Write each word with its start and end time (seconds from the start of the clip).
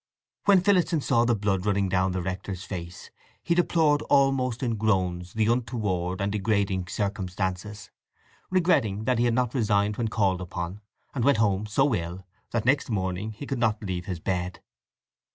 When 0.45 0.61
Phillotson 0.61 0.99
saw 1.01 1.25
the 1.25 1.35
blood 1.35 1.63
running 1.63 1.87
down 1.87 2.11
the 2.11 2.23
rector's 2.23 2.63
face 2.63 3.11
he 3.43 3.53
deplored 3.53 4.01
almost 4.09 4.63
in 4.63 4.75
groans 4.77 5.33
the 5.33 5.45
untoward 5.45 6.21
and 6.21 6.31
degrading 6.31 6.87
circumstances, 6.87 7.91
regretted 8.49 9.05
that 9.05 9.19
he 9.19 9.25
had 9.25 9.35
not 9.35 9.53
resigned 9.53 9.97
when 9.97 10.07
called 10.07 10.41
upon, 10.41 10.81
and 11.13 11.23
went 11.23 11.37
home 11.37 11.67
so 11.67 11.93
ill 11.93 12.25
that 12.49 12.65
next 12.65 12.89
morning 12.89 13.33
he 13.33 13.45
could 13.45 13.59
not 13.59 13.83
leave 13.83 14.05
his 14.07 14.19
bed. 14.19 14.61